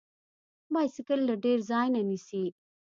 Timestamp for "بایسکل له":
0.73-1.35